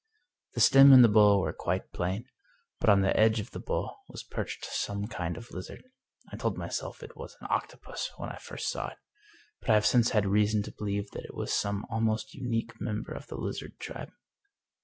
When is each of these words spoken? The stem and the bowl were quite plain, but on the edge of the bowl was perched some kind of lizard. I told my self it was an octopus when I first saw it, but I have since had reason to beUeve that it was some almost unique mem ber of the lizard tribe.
The 0.55 0.61
stem 0.61 0.93
and 0.93 1.03
the 1.03 1.07
bowl 1.13 1.41
were 1.41 1.53
quite 1.53 1.91
plain, 1.91 2.25
but 2.79 2.89
on 2.89 3.01
the 3.01 3.15
edge 3.15 3.39
of 3.39 3.51
the 3.51 3.59
bowl 3.59 3.97
was 4.07 4.23
perched 4.23 4.65
some 4.65 5.05
kind 5.05 5.37
of 5.37 5.51
lizard. 5.51 5.83
I 6.33 6.37
told 6.37 6.57
my 6.57 6.69
self 6.69 7.03
it 7.03 7.15
was 7.15 7.37
an 7.39 7.45
octopus 7.51 8.09
when 8.17 8.29
I 8.31 8.37
first 8.39 8.67
saw 8.71 8.87
it, 8.87 8.97
but 9.59 9.69
I 9.69 9.73
have 9.75 9.85
since 9.85 10.09
had 10.09 10.25
reason 10.25 10.63
to 10.63 10.71
beUeve 10.71 11.11
that 11.11 11.25
it 11.25 11.35
was 11.35 11.53
some 11.53 11.85
almost 11.87 12.33
unique 12.33 12.81
mem 12.81 13.03
ber 13.03 13.13
of 13.13 13.27
the 13.27 13.37
lizard 13.37 13.77
tribe. 13.77 14.09